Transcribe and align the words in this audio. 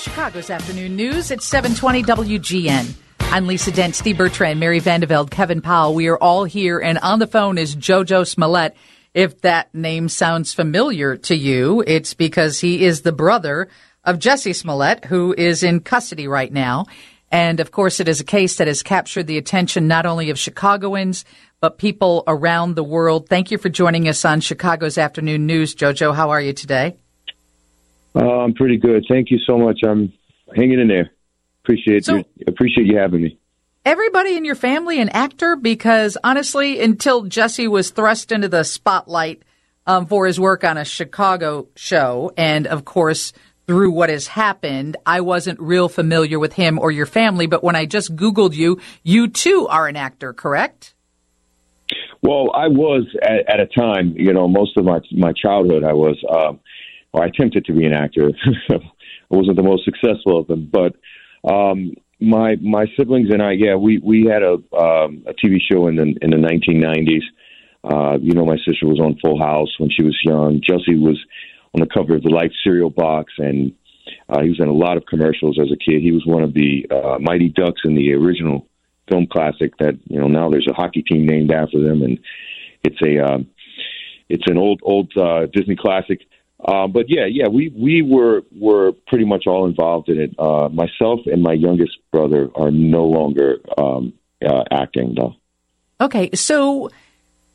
Chicago's 0.00 0.48
afternoon 0.48 0.96
news 0.96 1.30
at 1.30 1.42
720 1.42 2.02
WGN. 2.04 2.94
I'm 3.18 3.46
Lisa 3.46 3.70
Dent, 3.70 3.94
Steve 3.94 4.16
Bertrand, 4.16 4.58
Mary 4.58 4.80
Vandevelde, 4.80 5.30
Kevin 5.30 5.60
Powell. 5.60 5.94
We 5.94 6.08
are 6.08 6.16
all 6.16 6.44
here, 6.44 6.78
and 6.78 6.96
on 6.98 7.18
the 7.18 7.26
phone 7.26 7.58
is 7.58 7.76
JoJo 7.76 8.26
Smollett. 8.26 8.74
If 9.12 9.42
that 9.42 9.74
name 9.74 10.08
sounds 10.08 10.54
familiar 10.54 11.18
to 11.18 11.36
you, 11.36 11.84
it's 11.86 12.14
because 12.14 12.60
he 12.60 12.82
is 12.82 13.02
the 13.02 13.12
brother 13.12 13.68
of 14.02 14.18
Jussie 14.18 14.56
Smollett, 14.56 15.04
who 15.04 15.34
is 15.36 15.62
in 15.62 15.80
custody 15.80 16.26
right 16.26 16.50
now. 16.50 16.86
And 17.30 17.60
of 17.60 17.70
course, 17.70 18.00
it 18.00 18.08
is 18.08 18.20
a 18.20 18.24
case 18.24 18.56
that 18.56 18.68
has 18.68 18.82
captured 18.82 19.26
the 19.26 19.36
attention 19.36 19.86
not 19.86 20.06
only 20.06 20.30
of 20.30 20.38
Chicagoans, 20.38 21.26
but 21.60 21.76
people 21.76 22.24
around 22.26 22.74
the 22.74 22.82
world. 22.82 23.28
Thank 23.28 23.50
you 23.50 23.58
for 23.58 23.68
joining 23.68 24.08
us 24.08 24.24
on 24.24 24.40
Chicago's 24.40 24.96
Afternoon 24.96 25.44
News. 25.44 25.74
Jojo, 25.74 26.14
how 26.14 26.30
are 26.30 26.40
you 26.40 26.54
today? 26.54 26.96
Uh, 28.14 28.40
I'm 28.40 28.54
pretty 28.54 28.76
good. 28.76 29.04
Thank 29.08 29.30
you 29.30 29.38
so 29.46 29.58
much. 29.58 29.80
I'm 29.86 30.12
hanging 30.54 30.80
in 30.80 30.88
there. 30.88 31.10
Appreciate 31.64 32.04
so, 32.04 32.16
you, 32.16 32.24
appreciate 32.46 32.86
you 32.86 32.98
having 32.98 33.22
me. 33.22 33.38
Everybody 33.84 34.36
in 34.36 34.44
your 34.44 34.54
family 34.54 35.00
an 35.00 35.08
actor? 35.10 35.56
Because 35.56 36.18
honestly, 36.22 36.80
until 36.80 37.24
Jussie 37.24 37.68
was 37.68 37.90
thrust 37.90 38.32
into 38.32 38.48
the 38.48 38.64
spotlight 38.64 39.42
um, 39.86 40.06
for 40.06 40.26
his 40.26 40.38
work 40.38 40.64
on 40.64 40.76
a 40.76 40.84
Chicago 40.84 41.68
show, 41.76 42.32
and 42.36 42.66
of 42.66 42.84
course 42.84 43.32
through 43.66 43.92
what 43.92 44.08
has 44.08 44.26
happened, 44.26 44.96
I 45.06 45.20
wasn't 45.20 45.60
real 45.60 45.88
familiar 45.88 46.40
with 46.40 46.52
him 46.54 46.80
or 46.80 46.90
your 46.90 47.06
family. 47.06 47.46
But 47.46 47.62
when 47.62 47.76
I 47.76 47.86
just 47.86 48.16
Googled 48.16 48.54
you, 48.54 48.80
you 49.04 49.28
too 49.28 49.68
are 49.70 49.86
an 49.86 49.94
actor, 49.94 50.32
correct? 50.32 50.92
Well, 52.20 52.50
I 52.52 52.66
was 52.66 53.06
at, 53.22 53.48
at 53.48 53.60
a 53.60 53.66
time. 53.66 54.14
You 54.16 54.32
know, 54.32 54.48
most 54.48 54.76
of 54.76 54.84
my 54.84 54.98
my 55.12 55.32
childhood, 55.32 55.84
I 55.84 55.92
was. 55.92 56.16
Um, 56.28 56.58
or 57.12 57.22
I 57.22 57.26
attempted 57.26 57.64
to 57.66 57.72
be 57.72 57.86
an 57.86 57.92
actor. 57.92 58.30
I 58.70 58.76
wasn't 59.30 59.56
the 59.56 59.62
most 59.62 59.84
successful 59.84 60.40
of 60.40 60.46
them, 60.46 60.70
but 60.70 60.94
um, 61.48 61.94
my 62.20 62.56
my 62.60 62.86
siblings 62.98 63.30
and 63.30 63.42
I, 63.42 63.52
yeah, 63.52 63.76
we 63.76 63.98
we 63.98 64.26
had 64.26 64.42
a 64.42 64.54
um, 64.76 65.24
a 65.26 65.34
TV 65.34 65.58
show 65.60 65.88
in 65.88 65.96
the 65.96 66.14
in 66.20 66.30
the 66.30 66.36
1990s. 66.36 67.22
Uh, 67.82 68.18
you 68.20 68.34
know, 68.34 68.44
my 68.44 68.58
sister 68.58 68.86
was 68.86 69.00
on 69.00 69.18
Full 69.24 69.38
House 69.38 69.70
when 69.78 69.90
she 69.90 70.02
was 70.02 70.18
young. 70.22 70.60
Jussie 70.60 71.00
was 71.00 71.18
on 71.74 71.80
the 71.80 71.86
cover 71.86 72.14
of 72.14 72.22
the 72.22 72.28
Life 72.28 72.52
cereal 72.62 72.90
box, 72.90 73.32
and 73.38 73.72
uh, 74.28 74.42
he 74.42 74.50
was 74.50 74.60
in 74.60 74.68
a 74.68 74.72
lot 74.72 74.98
of 74.98 75.06
commercials 75.06 75.58
as 75.58 75.70
a 75.72 75.76
kid. 75.76 76.02
He 76.02 76.12
was 76.12 76.24
one 76.26 76.42
of 76.42 76.52
the 76.52 76.86
uh, 76.90 77.18
Mighty 77.20 77.48
Ducks 77.48 77.80
in 77.84 77.94
the 77.94 78.12
original 78.12 78.66
film 79.10 79.26
classic. 79.26 79.76
That 79.78 79.98
you 80.04 80.20
know 80.20 80.28
now 80.28 80.50
there's 80.50 80.68
a 80.68 80.74
hockey 80.74 81.02
team 81.02 81.26
named 81.26 81.52
after 81.52 81.82
them, 81.82 82.02
and 82.02 82.18
it's 82.84 83.00
a 83.02 83.24
uh, 83.24 83.38
it's 84.28 84.44
an 84.46 84.58
old 84.58 84.80
old 84.82 85.10
uh, 85.16 85.46
Disney 85.52 85.76
classic. 85.76 86.20
Uh, 86.64 86.86
but 86.86 87.06
yeah, 87.08 87.26
yeah, 87.30 87.48
we 87.48 87.72
we 87.76 88.02
were 88.02 88.42
were 88.52 88.92
pretty 89.06 89.24
much 89.24 89.46
all 89.46 89.66
involved 89.66 90.08
in 90.08 90.20
it. 90.20 90.34
Uh, 90.38 90.68
myself 90.68 91.20
and 91.26 91.42
my 91.42 91.52
youngest 91.52 91.98
brother 92.12 92.48
are 92.54 92.70
no 92.70 93.04
longer 93.04 93.56
um, 93.78 94.12
uh, 94.46 94.64
acting 94.70 95.14
though. 95.16 95.34
Okay, 96.00 96.30
so 96.34 96.90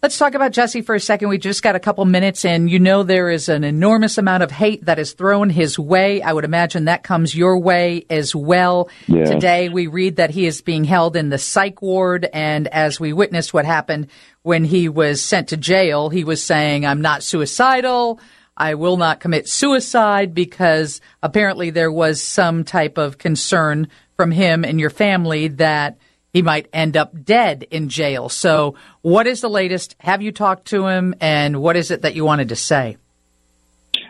let's 0.02 0.18
talk 0.18 0.34
about 0.34 0.52
Jussie 0.52 0.86
for 0.86 0.96
a 0.96 1.00
second. 1.00 1.30
We 1.30 1.38
just 1.38 1.62
got 1.62 1.76
a 1.76 1.80
couple 1.80 2.04
minutes 2.06 2.46
in. 2.46 2.68
You 2.68 2.80
know 2.80 3.04
there 3.04 3.30
is 3.30 3.48
an 3.48 3.64
enormous 3.64 4.18
amount 4.18 4.42
of 4.42 4.52
hate 4.52 4.86
that 4.86 4.98
is 4.98 5.14
thrown 5.14 5.50
his 5.52 5.78
way. 5.78 6.22
I 6.22 6.34
would 6.34 6.46
imagine 6.46 6.86
that 6.86 7.04
comes 7.04 7.36
your 7.36 7.60
way 7.60 8.06
as 8.10 8.36
well. 8.36 8.90
Yeah. 9.08 9.26
Today 9.26 9.70
we 9.70 9.86
read 9.86 10.16
that 10.16 10.32
he 10.32 10.48
is 10.48 10.62
being 10.62 10.84
held 10.84 11.16
in 11.16 11.30
the 11.30 11.38
psych 11.38 11.82
ward, 11.82 12.28
and 12.34 12.68
as 12.68 13.00
we 13.00 13.14
witnessed 13.14 13.54
what 13.54 13.66
happened 13.66 14.08
when 14.42 14.64
he 14.64 14.90
was 14.90 15.22
sent 15.22 15.50
to 15.50 15.58
jail, 15.58 16.10
he 16.10 16.24
was 16.24 16.42
saying, 16.42 16.88
"I'm 16.88 17.02
not 17.02 17.22
suicidal." 17.22 18.20
I 18.58 18.76
will 18.76 18.98
not 18.98 19.20
commit 19.20 19.50
suicide 19.50 20.34
because 20.34 21.02
apparently 21.22 21.72
there 21.72 21.92
was 21.92 22.22
some 22.22 22.64
type 22.64 22.98
of 22.98 23.18
concern 23.18 23.90
from 24.16 24.32
him 24.32 24.64
and 24.64 24.80
your 24.80 24.90
family 24.90 25.50
that 25.50 25.98
he 26.32 26.42
might 26.42 26.68
end 26.74 26.98
up 26.98 27.24
dead 27.24 27.66
in 27.72 27.90
jail. 27.90 28.30
So, 28.30 28.76
what 29.02 29.28
is 29.28 29.42
the 29.42 29.50
latest? 29.50 29.96
Have 30.00 30.22
you 30.22 30.32
talked 30.32 30.66
to 30.68 30.86
him, 30.88 31.16
and 31.22 31.62
what 31.62 31.78
is 31.78 31.92
it 31.92 32.02
that 32.02 32.16
you 32.16 32.26
wanted 32.26 32.50
to 32.50 32.58
say? 32.58 32.98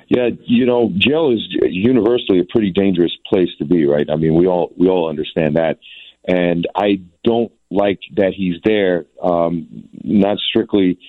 Yeah, 0.08 0.30
you 0.44 0.66
know, 0.66 0.92
jail 0.96 1.32
is 1.32 1.42
universally 1.62 2.40
a 2.40 2.44
pretty 2.44 2.72
dangerous 2.72 3.16
place 3.28 3.50
to 3.60 3.66
be, 3.66 3.86
right? 3.86 4.08
I 4.12 4.16
mean, 4.16 4.36
we 4.36 4.48
all 4.48 4.72
we 4.76 4.88
all 4.88 5.10
understand 5.10 5.56
that, 5.56 5.78
and 6.28 6.68
I 6.76 7.02
don't 7.24 7.52
like 7.70 8.00
that 8.16 8.34
he's 8.36 8.56
there. 8.64 9.06
Um, 9.22 9.88
not 10.04 10.38
strictly 10.38 11.00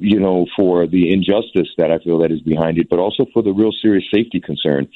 you 0.00 0.20
know, 0.20 0.46
for 0.56 0.86
the 0.86 1.12
injustice 1.12 1.68
that 1.78 1.90
I 1.90 1.98
feel 1.98 2.18
that 2.18 2.32
is 2.32 2.40
behind 2.40 2.78
it, 2.78 2.88
but 2.88 2.98
also 2.98 3.26
for 3.32 3.42
the 3.42 3.52
real 3.52 3.72
serious 3.82 4.04
safety 4.12 4.40
concern. 4.40 4.88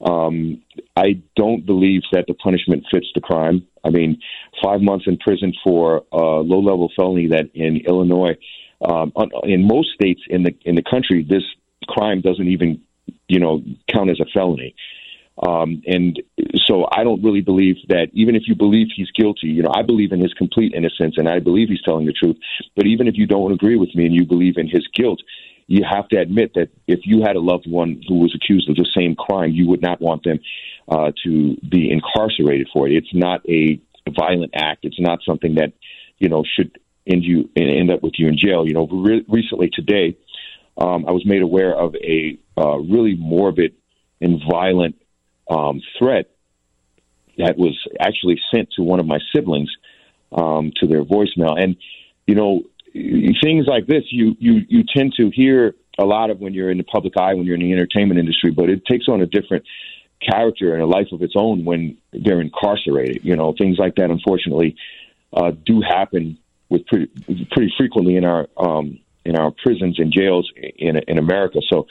Um, 0.00 0.62
I 0.96 1.20
don't 1.34 1.66
believe 1.66 2.02
that 2.12 2.26
the 2.28 2.34
punishment 2.34 2.84
fits 2.90 3.06
the 3.14 3.20
crime. 3.20 3.66
I 3.84 3.90
mean, 3.90 4.20
five 4.62 4.80
months 4.80 5.06
in 5.08 5.16
prison 5.18 5.52
for 5.64 6.04
a 6.12 6.16
low-level 6.16 6.92
felony 6.96 7.28
that 7.28 7.50
in 7.54 7.78
Illinois, 7.86 8.36
um, 8.80 9.12
in 9.42 9.66
most 9.66 9.90
states 9.94 10.20
in 10.28 10.44
the 10.44 10.54
in 10.64 10.76
the 10.76 10.84
country, 10.88 11.26
this 11.28 11.42
crime 11.88 12.20
doesn't 12.20 12.46
even, 12.46 12.80
you 13.26 13.40
know, 13.40 13.62
count 13.92 14.10
as 14.10 14.20
a 14.20 14.26
felony. 14.32 14.74
Um, 15.46 15.82
and 15.86 16.20
so 16.66 16.86
I 16.90 17.04
don't 17.04 17.22
really 17.22 17.42
believe 17.42 17.76
that 17.88 18.08
even 18.12 18.34
if 18.34 18.42
you 18.46 18.56
believe 18.56 18.88
he's 18.94 19.10
guilty, 19.12 19.48
you 19.48 19.62
know, 19.62 19.72
I 19.72 19.82
believe 19.82 20.12
in 20.12 20.20
his 20.20 20.34
complete 20.34 20.74
innocence 20.74 21.14
and 21.16 21.28
I 21.28 21.38
believe 21.38 21.68
he's 21.68 21.82
telling 21.82 22.06
the 22.06 22.12
truth. 22.12 22.36
But 22.74 22.86
even 22.86 23.06
if 23.06 23.14
you 23.16 23.26
don't 23.26 23.52
agree 23.52 23.76
with 23.76 23.94
me 23.94 24.06
and 24.06 24.14
you 24.14 24.24
believe 24.24 24.56
in 24.56 24.68
his 24.68 24.86
guilt, 24.94 25.20
you 25.68 25.84
have 25.88 26.08
to 26.08 26.16
admit 26.18 26.54
that 26.54 26.70
if 26.86 27.00
you 27.04 27.22
had 27.22 27.36
a 27.36 27.40
loved 27.40 27.70
one 27.70 28.02
who 28.08 28.20
was 28.20 28.34
accused 28.34 28.68
of 28.68 28.76
the 28.76 28.88
same 28.96 29.14
crime, 29.14 29.50
you 29.52 29.68
would 29.68 29.82
not 29.82 30.00
want 30.00 30.24
them 30.24 30.40
uh, 30.88 31.12
to 31.24 31.56
be 31.68 31.90
incarcerated 31.90 32.68
for 32.72 32.88
it. 32.88 32.92
It's 32.92 33.14
not 33.14 33.42
a 33.48 33.80
violent 34.08 34.52
act. 34.54 34.84
It's 34.84 34.98
not 34.98 35.20
something 35.24 35.56
that, 35.56 35.72
you 36.18 36.28
know, 36.28 36.42
should 36.42 36.78
end 37.06 37.22
you 37.24 37.48
end 37.54 37.90
up 37.90 38.02
with 38.02 38.14
you 38.16 38.28
in 38.28 38.38
jail. 38.38 38.66
You 38.66 38.74
know, 38.74 38.86
re- 38.86 39.24
recently 39.28 39.70
today, 39.72 40.16
um, 40.78 41.04
I 41.06 41.12
was 41.12 41.24
made 41.26 41.42
aware 41.42 41.74
of 41.76 41.94
a 41.96 42.38
uh, 42.56 42.78
really 42.78 43.14
morbid 43.16 43.74
and 44.20 44.40
violent 44.50 44.96
um, 45.48 45.80
threat 45.98 46.30
that 47.38 47.56
was 47.56 47.78
actually 48.00 48.40
sent 48.52 48.68
to 48.72 48.82
one 48.82 49.00
of 49.00 49.06
my 49.06 49.18
siblings 49.34 49.70
um, 50.32 50.72
to 50.76 50.86
their 50.86 51.04
voicemail. 51.04 51.58
And 51.58 51.76
you 52.26 52.34
know, 52.34 52.62
things 52.92 53.66
like 53.66 53.86
this 53.86 54.04
you 54.10 54.36
you 54.38 54.60
you 54.68 54.84
tend 54.94 55.14
to 55.18 55.30
hear 55.30 55.74
a 55.98 56.04
lot 56.04 56.30
of 56.30 56.40
when 56.40 56.54
you're 56.54 56.70
in 56.70 56.78
the 56.78 56.84
public 56.84 57.16
eye 57.16 57.34
when 57.34 57.44
you're 57.44 57.56
in 57.56 57.62
the 57.62 57.72
entertainment 57.72 58.20
industry, 58.20 58.50
but 58.50 58.68
it 58.70 58.84
takes 58.86 59.08
on 59.08 59.20
a 59.20 59.26
different 59.26 59.64
character 60.20 60.74
and 60.74 60.82
a 60.82 60.86
life 60.86 61.08
of 61.12 61.22
its 61.22 61.34
own 61.36 61.64
when 61.64 61.96
they're 62.12 62.40
incarcerated. 62.40 63.24
You 63.24 63.36
know, 63.36 63.54
things 63.56 63.78
like 63.78 63.96
that 63.96 64.10
unfortunately 64.10 64.76
uh, 65.32 65.52
do 65.64 65.80
happen 65.80 66.38
with 66.68 66.86
pretty 66.86 67.10
pretty 67.50 67.72
frequently 67.78 68.16
in 68.16 68.24
our 68.24 68.48
um, 68.56 68.98
in 69.24 69.36
our 69.36 69.50
prisons 69.50 69.98
and 69.98 70.12
jails 70.12 70.50
in 70.56 70.98
in 71.08 71.18
America. 71.18 71.60
So 71.68 71.86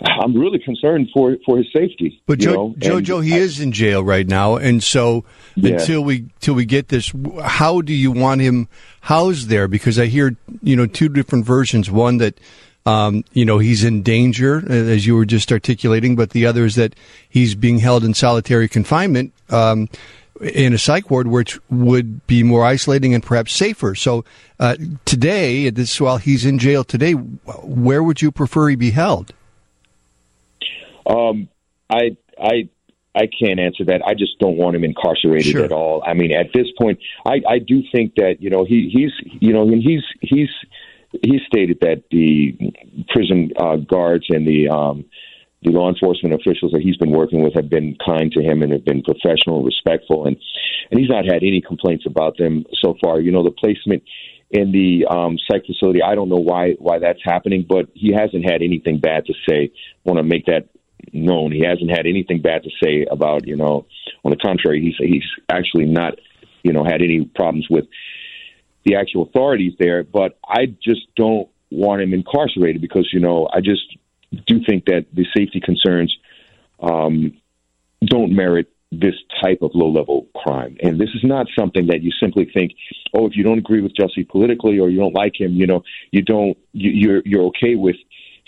I'm 0.00 0.36
really 0.36 0.60
concerned 0.60 1.08
for 1.12 1.36
for 1.44 1.58
his 1.58 1.66
safety. 1.72 2.22
But 2.26 2.38
jo- 2.38 2.74
Jojo, 2.78 3.24
he 3.24 3.34
I, 3.34 3.38
is 3.38 3.58
in 3.58 3.72
jail 3.72 4.04
right 4.04 4.26
now, 4.26 4.56
and 4.56 4.82
so 4.82 5.24
yeah. 5.56 5.72
until 5.72 6.04
we 6.04 6.26
till 6.40 6.54
we 6.54 6.64
get 6.64 6.88
this, 6.88 7.12
how 7.42 7.80
do 7.80 7.92
you 7.92 8.12
want 8.12 8.40
him 8.40 8.68
housed 9.00 9.48
there? 9.48 9.66
Because 9.66 9.98
I 9.98 10.06
hear 10.06 10.36
you 10.62 10.76
know 10.76 10.86
two 10.86 11.08
different 11.08 11.46
versions. 11.46 11.90
One 11.90 12.18
that 12.18 12.38
um, 12.86 13.24
you 13.32 13.44
know 13.44 13.58
he's 13.58 13.82
in 13.82 14.02
danger, 14.02 14.62
as 14.70 15.04
you 15.04 15.16
were 15.16 15.26
just 15.26 15.50
articulating, 15.50 16.14
but 16.14 16.30
the 16.30 16.46
other 16.46 16.64
is 16.64 16.76
that 16.76 16.94
he's 17.28 17.56
being 17.56 17.78
held 17.78 18.04
in 18.04 18.14
solitary 18.14 18.68
confinement. 18.68 19.32
Um, 19.50 19.88
in 20.40 20.72
a 20.72 20.78
psych 20.78 21.10
ward, 21.10 21.26
which 21.26 21.58
would 21.68 22.24
be 22.28 22.44
more 22.44 22.64
isolating 22.64 23.12
and 23.12 23.24
perhaps 23.24 23.52
safer. 23.52 23.96
So 23.96 24.24
uh, 24.60 24.76
today, 25.04 25.68
this 25.70 26.00
while 26.00 26.18
he's 26.18 26.46
in 26.46 26.60
jail 26.60 26.84
today, 26.84 27.14
where 27.14 28.04
would 28.04 28.22
you 28.22 28.30
prefer 28.30 28.68
he 28.68 28.76
be 28.76 28.90
held? 28.90 29.32
Um, 31.08 31.48
I 31.90 32.16
I 32.40 32.68
I 33.14 33.26
can't 33.26 33.58
answer 33.58 33.84
that. 33.86 34.02
I 34.06 34.14
just 34.14 34.38
don't 34.38 34.56
want 34.56 34.76
him 34.76 34.84
incarcerated 34.84 35.52
sure. 35.52 35.64
at 35.64 35.72
all. 35.72 36.02
I 36.06 36.14
mean, 36.14 36.32
at 36.32 36.52
this 36.54 36.66
point, 36.80 37.00
I 37.26 37.40
I 37.48 37.58
do 37.58 37.82
think 37.92 38.14
that 38.16 38.36
you 38.40 38.50
know 38.50 38.64
he 38.64 38.90
he's 38.92 39.12
you 39.40 39.52
know 39.52 39.62
and 39.62 39.82
he's 39.82 40.02
he's 40.20 40.50
he 41.22 41.40
stated 41.46 41.78
that 41.80 42.04
the 42.10 42.56
prison 43.08 43.50
uh, 43.58 43.76
guards 43.76 44.26
and 44.28 44.46
the 44.46 44.68
um, 44.68 45.06
the 45.62 45.70
law 45.70 45.88
enforcement 45.88 46.34
officials 46.34 46.72
that 46.72 46.82
he's 46.82 46.96
been 46.98 47.10
working 47.10 47.42
with 47.42 47.54
have 47.54 47.68
been 47.68 47.96
kind 48.06 48.30
to 48.32 48.42
him 48.42 48.62
and 48.62 48.72
have 48.72 48.84
been 48.84 49.02
professional 49.02 49.56
and 49.58 49.66
respectful 49.66 50.26
and 50.26 50.36
and 50.90 51.00
he's 51.00 51.08
not 51.08 51.24
had 51.24 51.42
any 51.42 51.60
complaints 51.60 52.04
about 52.06 52.36
them 52.38 52.64
so 52.82 52.94
far. 53.02 53.20
You 53.20 53.32
know, 53.32 53.42
the 53.42 53.50
placement 53.50 54.02
in 54.50 54.72
the 54.72 55.06
um, 55.06 55.36
psych 55.50 55.66
facility. 55.66 56.02
I 56.02 56.14
don't 56.14 56.28
know 56.28 56.36
why 56.40 56.72
why 56.78 56.98
that's 56.98 57.20
happening, 57.24 57.66
but 57.68 57.86
he 57.94 58.12
hasn't 58.12 58.50
had 58.50 58.62
anything 58.62 58.98
bad 58.98 59.26
to 59.26 59.34
say. 59.48 59.72
Want 60.04 60.18
to 60.18 60.22
make 60.22 60.46
that 60.46 60.68
known. 61.12 61.52
He 61.52 61.64
hasn't 61.64 61.90
had 61.90 62.06
anything 62.06 62.40
bad 62.40 62.62
to 62.64 62.70
say 62.82 63.06
about, 63.10 63.46
you 63.46 63.56
know, 63.56 63.86
on 64.24 64.30
the 64.30 64.36
contrary, 64.36 64.80
he's 64.82 64.96
he's 64.98 65.24
actually 65.48 65.86
not, 65.86 66.14
you 66.62 66.72
know, 66.72 66.84
had 66.84 67.02
any 67.02 67.24
problems 67.24 67.66
with 67.70 67.86
the 68.84 68.96
actual 68.96 69.22
authorities 69.22 69.74
there. 69.78 70.04
But 70.04 70.38
I 70.46 70.66
just 70.66 71.02
don't 71.16 71.48
want 71.70 72.02
him 72.02 72.14
incarcerated 72.14 72.80
because, 72.80 73.08
you 73.12 73.20
know, 73.20 73.48
I 73.52 73.60
just 73.60 73.82
do 74.46 74.60
think 74.66 74.86
that 74.86 75.06
the 75.12 75.26
safety 75.36 75.60
concerns 75.60 76.16
um, 76.80 77.36
don't 78.04 78.34
merit 78.34 78.68
this 78.90 79.14
type 79.42 79.58
of 79.60 79.72
low 79.74 79.90
level 79.90 80.26
crime. 80.34 80.76
And 80.82 80.98
this 80.98 81.10
is 81.14 81.22
not 81.22 81.46
something 81.58 81.88
that 81.88 82.02
you 82.02 82.10
simply 82.18 82.50
think, 82.52 82.72
oh, 83.14 83.26
if 83.26 83.36
you 83.36 83.44
don't 83.44 83.58
agree 83.58 83.82
with 83.82 83.92
Jussie 83.94 84.26
politically 84.26 84.78
or 84.78 84.88
you 84.88 84.98
don't 84.98 85.14
like 85.14 85.38
him, 85.38 85.52
you 85.52 85.66
know, 85.66 85.82
you 86.10 86.22
don't, 86.22 86.56
you, 86.72 86.90
you're, 86.90 87.22
you're 87.24 87.44
okay 87.48 87.74
with 87.74 87.96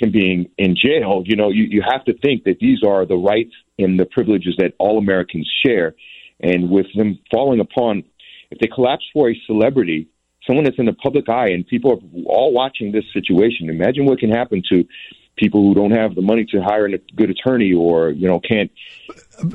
him 0.00 0.10
being 0.12 0.50
in 0.58 0.76
jail. 0.76 1.22
You 1.26 1.36
know, 1.36 1.50
you, 1.50 1.64
you 1.64 1.82
have 1.88 2.04
to 2.04 2.14
think 2.18 2.44
that 2.44 2.58
these 2.60 2.82
are 2.86 3.06
the 3.06 3.16
rights 3.16 3.52
and 3.78 3.98
the 3.98 4.06
privileges 4.06 4.54
that 4.58 4.74
all 4.78 4.98
Americans 4.98 5.50
share. 5.64 5.94
And 6.40 6.70
with 6.70 6.86
them 6.96 7.18
falling 7.30 7.60
upon, 7.60 8.04
if 8.50 8.58
they 8.58 8.66
collapse 8.66 9.04
for 9.12 9.30
a 9.30 9.40
celebrity, 9.46 10.08
someone 10.46 10.64
that's 10.64 10.78
in 10.78 10.86
the 10.86 10.92
public 10.92 11.28
eye 11.28 11.50
and 11.50 11.66
people 11.66 11.92
are 11.92 12.22
all 12.26 12.52
watching 12.52 12.92
this 12.92 13.04
situation, 13.12 13.68
imagine 13.68 14.06
what 14.06 14.18
can 14.18 14.30
happen 14.30 14.62
to 14.70 14.84
people 15.36 15.62
who 15.62 15.74
don't 15.74 15.92
have 15.92 16.14
the 16.14 16.22
money 16.22 16.44
to 16.44 16.60
hire 16.60 16.86
a 16.86 16.98
good 17.16 17.30
attorney 17.30 17.72
or 17.72 18.10
you 18.10 18.28
know 18.28 18.40
can't 18.40 18.70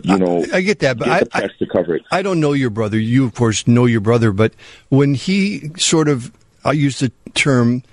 you 0.04 0.18
know 0.18 0.44
I, 0.52 0.58
I 0.58 0.62
get 0.62 0.80
that 0.80 0.98
but 0.98 1.06
get 1.06 1.28
I, 1.34 1.44
I, 1.44 1.48
to 1.60 1.68
cover 1.72 1.96
it. 1.96 2.04
I 2.12 2.24
don't 2.24 2.40
know 2.40 2.54
your 2.54 2.72
brother 2.72 2.98
you 2.98 3.24
of 3.24 3.36
course 3.36 3.68
know 3.68 3.86
your 3.86 4.02
brother 4.02 4.32
but 4.32 4.54
when 4.90 5.14
he 5.14 5.72
sort 5.78 6.08
of 6.08 6.32
I 6.64 6.72
use 6.72 7.00
the 7.00 7.12
term 7.36 7.84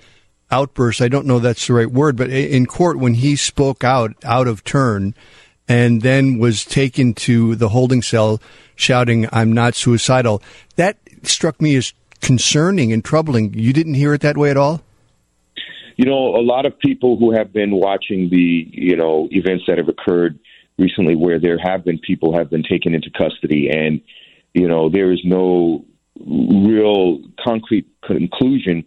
outburst 0.52 1.00
I 1.00 1.08
don't 1.08 1.26
know 1.26 1.38
that's 1.38 1.66
the 1.66 1.74
right 1.74 1.90
word 1.90 2.16
but 2.16 2.30
in 2.30 2.66
court 2.66 2.98
when 2.98 3.14
he 3.14 3.36
spoke 3.36 3.82
out 3.82 4.14
out 4.24 4.46
of 4.46 4.62
turn 4.62 5.14
and 5.68 6.02
then 6.02 6.38
was 6.38 6.64
taken 6.64 7.14
to 7.14 7.56
the 7.56 7.70
holding 7.70 8.02
cell 8.02 8.40
shouting 8.76 9.28
I'm 9.32 9.52
not 9.52 9.74
suicidal 9.74 10.42
that 10.76 10.98
struck 11.24 11.60
me 11.60 11.76
as 11.76 11.92
concerning 12.22 12.92
and 12.92 13.04
troubling. 13.04 13.52
You 13.52 13.74
didn't 13.74 13.94
hear 13.94 14.14
it 14.14 14.22
that 14.22 14.38
way 14.38 14.50
at 14.50 14.56
all? 14.56 14.80
You 15.96 16.06
know, 16.06 16.36
a 16.36 16.40
lot 16.40 16.64
of 16.64 16.78
people 16.78 17.18
who 17.18 17.36
have 17.36 17.52
been 17.52 17.72
watching 17.72 18.30
the, 18.30 18.66
you 18.70 18.96
know, 18.96 19.28
events 19.30 19.64
that 19.66 19.76
have 19.76 19.88
occurred 19.88 20.38
recently 20.78 21.14
where 21.14 21.38
there 21.38 21.58
have 21.58 21.84
been 21.84 21.98
people 21.98 22.36
have 22.36 22.48
been 22.48 22.62
taken 22.62 22.94
into 22.94 23.10
custody 23.10 23.68
and, 23.70 24.00
you 24.54 24.66
know, 24.66 24.88
there 24.88 25.12
is 25.12 25.20
no 25.24 25.84
real 26.24 27.20
concrete 27.44 27.86
conclusion 28.04 28.84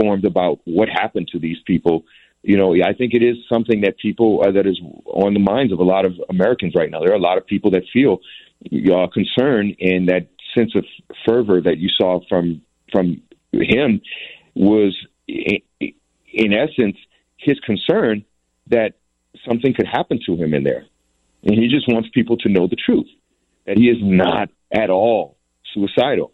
formed 0.00 0.24
about 0.24 0.60
what 0.64 0.88
happened 0.88 1.28
to 1.32 1.38
these 1.38 1.58
people. 1.66 2.04
You 2.42 2.56
know, 2.56 2.74
I 2.74 2.92
think 2.92 3.14
it 3.14 3.22
is 3.22 3.36
something 3.50 3.82
that 3.82 3.98
people 3.98 4.42
uh, 4.46 4.52
that 4.52 4.66
is 4.66 4.80
on 5.06 5.34
the 5.34 5.40
minds 5.40 5.72
of 5.72 5.78
a 5.78 5.84
lot 5.84 6.04
of 6.04 6.12
Americans 6.28 6.74
right 6.76 6.90
now. 6.90 7.00
There 7.00 7.12
are 7.12 7.16
a 7.16 7.20
lot 7.20 7.38
of 7.38 7.46
people 7.46 7.70
that 7.72 7.84
feel 7.92 8.20
uh, 8.66 9.06
concern 9.08 9.74
and 9.80 10.08
that 10.08 10.28
sense 10.54 10.74
of 10.74 10.84
fervor 11.26 11.60
that 11.60 11.78
you 11.78 11.88
saw 11.88 12.20
from 12.28 12.62
from 12.92 13.22
him 13.52 14.00
was 14.54 14.94
in 15.26 16.52
essence, 16.52 16.96
his 17.36 17.58
concern 17.60 18.24
that 18.68 18.94
something 19.48 19.74
could 19.74 19.86
happen 19.86 20.20
to 20.26 20.34
him 20.34 20.54
in 20.54 20.64
there. 20.64 20.84
And 21.44 21.54
he 21.54 21.68
just 21.68 21.88
wants 21.88 22.08
people 22.12 22.36
to 22.38 22.48
know 22.48 22.66
the 22.66 22.76
truth 22.76 23.08
that 23.66 23.76
he 23.76 23.88
is 23.88 23.98
not 24.00 24.50
at 24.72 24.90
all 24.90 25.36
suicidal, 25.72 26.32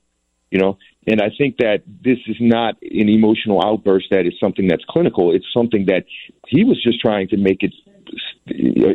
you 0.50 0.58
know. 0.58 0.78
And 1.06 1.20
I 1.20 1.30
think 1.36 1.56
that 1.58 1.82
this 1.86 2.18
is 2.26 2.36
not 2.40 2.74
an 2.82 3.08
emotional 3.08 3.60
outburst 3.64 4.06
that 4.10 4.26
is 4.26 4.34
something 4.38 4.68
that's 4.68 4.84
clinical. 4.88 5.34
It's 5.34 5.46
something 5.52 5.86
that 5.86 6.04
he 6.46 6.64
was 6.64 6.82
just 6.82 7.00
trying 7.00 7.28
to 7.28 7.36
make 7.36 7.62
it 7.62 7.72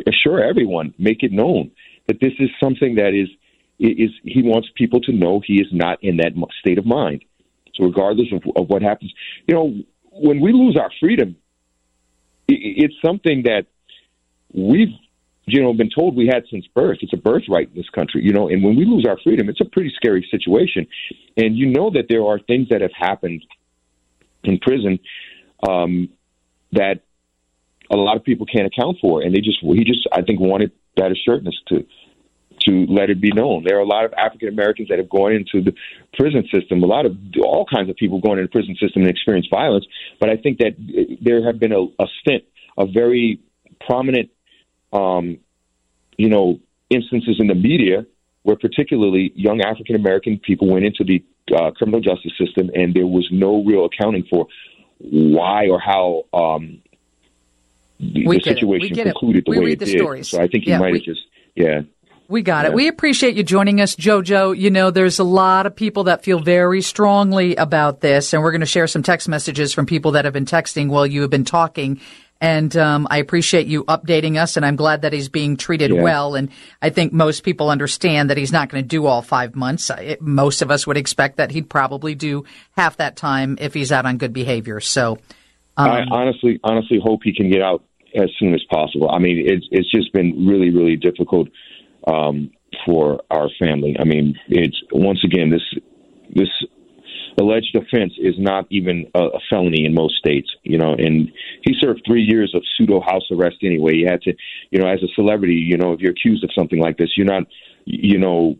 assure 0.06 0.42
everyone, 0.42 0.94
make 0.98 1.22
it 1.22 1.32
known 1.32 1.70
that 2.06 2.20
this 2.20 2.32
is 2.38 2.50
something 2.62 2.96
that 2.96 3.14
is 3.14 3.28
is 3.78 4.10
he 4.22 4.42
wants 4.42 4.68
people 4.74 5.00
to 5.02 5.12
know 5.12 5.42
he 5.44 5.60
is 5.60 5.66
not 5.70 6.02
in 6.02 6.16
that 6.16 6.32
state 6.60 6.78
of 6.78 6.86
mind. 6.86 7.22
So 7.74 7.84
regardless 7.84 8.28
of, 8.32 8.42
of 8.56 8.68
what 8.70 8.80
happens, 8.80 9.12
you 9.46 9.54
know, 9.54 9.74
when 10.12 10.40
we 10.40 10.52
lose 10.52 10.78
our 10.80 10.90
freedom, 10.98 11.36
it's 12.48 12.94
something 13.04 13.42
that 13.42 13.66
we've 14.54 14.94
you 15.46 15.62
know 15.62 15.72
been 15.72 15.90
told 15.90 16.16
we 16.16 16.26
had 16.26 16.44
since 16.50 16.66
birth. 16.74 16.98
It's 17.00 17.12
a 17.12 17.16
birthright 17.16 17.68
in 17.68 17.76
this 17.76 17.88
country, 17.90 18.24
you 18.24 18.32
know. 18.32 18.48
And 18.48 18.62
when 18.62 18.76
we 18.76 18.84
lose 18.84 19.06
our 19.08 19.18
freedom, 19.22 19.48
it's 19.48 19.60
a 19.60 19.64
pretty 19.64 19.92
scary 19.94 20.26
situation. 20.30 20.86
And 21.36 21.56
you 21.56 21.66
know 21.66 21.90
that 21.90 22.06
there 22.08 22.24
are 22.24 22.38
things 22.38 22.68
that 22.70 22.80
have 22.80 22.92
happened 22.98 23.44
in 24.42 24.58
prison 24.58 24.98
um, 25.66 26.08
that 26.72 27.00
a 27.90 27.96
lot 27.96 28.16
of 28.16 28.24
people 28.24 28.46
can't 28.46 28.66
account 28.66 28.98
for, 29.00 29.22
and 29.22 29.34
they 29.34 29.40
just 29.40 29.58
he 29.60 29.84
just 29.84 30.06
I 30.12 30.22
think 30.22 30.40
wanted 30.40 30.72
that 30.96 31.12
assuredness 31.12 31.54
to 31.68 31.86
to 32.66 32.86
let 32.88 33.10
it 33.10 33.20
be 33.20 33.32
known. 33.32 33.64
There 33.64 33.76
are 33.76 33.80
a 33.80 33.86
lot 33.86 34.04
of 34.04 34.12
African 34.14 34.48
Americans 34.48 34.88
that 34.88 34.98
have 34.98 35.08
gone 35.08 35.32
into 35.32 35.62
the 35.62 35.76
prison 36.14 36.44
system, 36.52 36.82
a 36.82 36.86
lot 36.86 37.06
of 37.06 37.16
all 37.42 37.66
kinds 37.66 37.90
of 37.90 37.96
people 37.96 38.20
going 38.20 38.38
into 38.38 38.48
the 38.48 38.52
prison 38.52 38.76
system 38.80 39.02
and 39.02 39.10
experience 39.10 39.46
violence. 39.50 39.86
But 40.18 40.30
I 40.30 40.36
think 40.36 40.58
that 40.58 40.74
there 41.22 41.44
have 41.46 41.60
been 41.60 41.72
a, 41.72 41.82
a 41.82 42.06
stint 42.20 42.44
of 42.76 42.88
very 42.92 43.40
prominent, 43.86 44.30
um, 44.92 45.38
you 46.16 46.28
know, 46.28 46.60
instances 46.90 47.36
in 47.38 47.46
the 47.48 47.54
media 47.54 48.06
where 48.42 48.56
particularly 48.56 49.32
young 49.34 49.60
African 49.60 49.96
American 49.96 50.38
people 50.38 50.68
went 50.68 50.84
into 50.84 51.04
the 51.04 51.24
uh, 51.54 51.70
criminal 51.72 52.00
justice 52.00 52.32
system 52.38 52.70
and 52.74 52.94
there 52.94 53.06
was 53.06 53.28
no 53.30 53.64
real 53.64 53.86
accounting 53.86 54.24
for 54.30 54.46
why 54.98 55.68
or 55.68 55.80
how 55.80 56.24
um, 56.32 56.80
the, 57.98 58.24
the 58.24 58.40
situation 58.42 58.94
concluded 58.94 59.44
the 59.46 59.50
we 59.50 59.58
way 59.58 59.72
it 59.72 59.78
the 59.78 59.86
did. 59.86 59.98
Stories. 59.98 60.28
So 60.28 60.40
I 60.40 60.48
think 60.48 60.66
you 60.66 60.72
yeah, 60.72 60.78
might 60.78 60.92
we, 60.92 60.98
have 60.98 61.04
just 61.04 61.20
yeah. 61.54 61.80
We 62.28 62.42
got 62.42 62.64
yeah. 62.64 62.70
it. 62.70 62.74
We 62.74 62.88
appreciate 62.88 63.36
you 63.36 63.44
joining 63.44 63.80
us, 63.80 63.94
JoJo. 63.94 64.58
You 64.58 64.70
know, 64.70 64.90
there's 64.90 65.18
a 65.18 65.24
lot 65.24 65.66
of 65.66 65.76
people 65.76 66.04
that 66.04 66.24
feel 66.24 66.40
very 66.40 66.82
strongly 66.82 67.54
about 67.54 68.00
this, 68.00 68.32
and 68.32 68.42
we're 68.42 68.50
going 68.50 68.60
to 68.60 68.66
share 68.66 68.86
some 68.86 69.02
text 69.02 69.28
messages 69.28 69.72
from 69.72 69.86
people 69.86 70.12
that 70.12 70.24
have 70.24 70.34
been 70.34 70.44
texting 70.44 70.88
while 70.88 71.06
you 71.06 71.20
have 71.22 71.30
been 71.30 71.44
talking. 71.44 72.00
And 72.40 72.76
um, 72.76 73.06
I 73.10 73.18
appreciate 73.18 73.66
you 73.66 73.84
updating 73.84 74.40
us, 74.40 74.56
and 74.56 74.66
I'm 74.66 74.76
glad 74.76 75.02
that 75.02 75.12
he's 75.12 75.30
being 75.30 75.56
treated 75.56 75.90
yeah. 75.90 76.02
well. 76.02 76.34
And 76.34 76.50
I 76.82 76.90
think 76.90 77.12
most 77.12 77.42
people 77.44 77.70
understand 77.70 78.28
that 78.28 78.36
he's 78.36 78.52
not 78.52 78.68
going 78.68 78.84
to 78.84 78.88
do 78.88 79.06
all 79.06 79.22
five 79.22 79.56
months. 79.56 79.90
It, 79.90 80.20
most 80.20 80.60
of 80.60 80.70
us 80.70 80.86
would 80.86 80.98
expect 80.98 81.38
that 81.38 81.50
he'd 81.50 81.70
probably 81.70 82.14
do 82.14 82.44
half 82.76 82.98
that 82.98 83.16
time 83.16 83.56
if 83.58 83.72
he's 83.72 83.90
out 83.90 84.04
on 84.04 84.18
good 84.18 84.34
behavior. 84.34 84.80
So, 84.80 85.18
um, 85.78 85.90
I 85.90 86.02
honestly, 86.10 86.60
honestly 86.62 87.00
hope 87.02 87.20
he 87.24 87.34
can 87.34 87.50
get 87.50 87.62
out 87.62 87.82
as 88.14 88.30
soon 88.38 88.54
as 88.54 88.62
possible. 88.70 89.10
I 89.10 89.18
mean, 89.18 89.42
it's 89.46 89.66
it's 89.70 89.90
just 89.90 90.12
been 90.12 90.46
really, 90.46 90.70
really 90.70 90.96
difficult 90.96 91.48
um, 92.06 92.50
for 92.84 93.22
our 93.30 93.48
family. 93.58 93.96
I 93.98 94.04
mean, 94.04 94.38
it's 94.48 94.78
once 94.92 95.20
again 95.24 95.50
this 95.50 95.62
this 96.34 96.48
alleged 97.38 97.76
offense 97.76 98.14
is 98.18 98.34
not 98.38 98.66
even 98.70 99.06
a, 99.14 99.20
a 99.20 99.40
felony 99.50 99.84
in 99.84 99.94
most 99.94 100.16
states, 100.16 100.48
you 100.62 100.78
know, 100.78 100.94
and 100.94 101.30
he 101.66 101.74
served 101.80 102.02
three 102.06 102.22
years 102.22 102.54
of 102.54 102.62
pseudo 102.76 103.00
house 103.00 103.24
arrest 103.32 103.56
anyway. 103.62 103.94
He 103.94 104.04
had 104.04 104.22
to, 104.22 104.34
you 104.70 104.78
know, 104.78 104.86
as 104.86 105.02
a 105.02 105.08
celebrity, 105.14 105.54
you 105.54 105.76
know, 105.76 105.92
if 105.92 106.00
you're 106.00 106.12
accused 106.12 106.44
of 106.44 106.50
something 106.54 106.78
like 106.78 106.96
this, 106.96 107.10
you're 107.16 107.26
not, 107.26 107.42
you 107.84 108.18
know, 108.18 108.56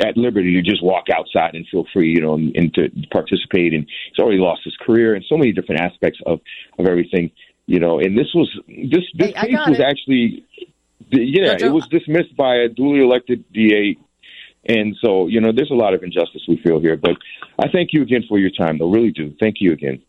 at 0.00 0.16
liberty 0.16 0.52
to 0.54 0.62
just 0.62 0.82
walk 0.82 1.04
outside 1.14 1.54
and 1.54 1.66
feel 1.70 1.86
free, 1.92 2.10
you 2.10 2.20
know, 2.20 2.34
and, 2.34 2.54
and 2.54 2.74
to 2.74 2.90
participate. 3.10 3.72
And 3.72 3.86
he's 4.10 4.18
already 4.18 4.38
lost 4.38 4.62
his 4.64 4.76
career 4.76 5.14
and 5.14 5.24
so 5.28 5.36
many 5.38 5.52
different 5.52 5.80
aspects 5.80 6.20
of 6.26 6.40
of 6.78 6.86
everything, 6.86 7.30
you 7.66 7.80
know. 7.80 7.98
And 7.98 8.18
this 8.18 8.28
was 8.34 8.50
this 8.68 9.04
this 9.14 9.32
hey, 9.34 9.48
case 9.48 9.66
was 9.66 9.78
it. 9.78 9.84
actually 9.84 10.44
yeah, 11.12 11.56
it 11.58 11.72
was 11.72 11.86
dismissed 11.88 12.36
by 12.36 12.56
a 12.56 12.68
duly 12.68 13.00
elected 13.00 13.44
DA. 13.52 13.96
And 14.66 14.94
so, 15.02 15.26
you 15.26 15.40
know, 15.40 15.52
there's 15.52 15.70
a 15.70 15.74
lot 15.74 15.94
of 15.94 16.02
injustice 16.02 16.42
we 16.46 16.60
feel 16.62 16.80
here. 16.80 16.96
But 16.96 17.16
I 17.58 17.68
thank 17.72 17.90
you 17.92 18.02
again 18.02 18.24
for 18.28 18.38
your 18.38 18.50
time, 18.50 18.78
though. 18.78 18.90
Really 18.90 19.10
do. 19.10 19.34
Thank 19.40 19.56
you 19.60 19.72
again. 19.72 20.02